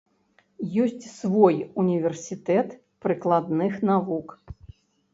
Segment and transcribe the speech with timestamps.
[0.83, 1.55] Ёсць свой
[1.85, 2.67] універсітэт
[3.07, 4.27] прыкладных навук.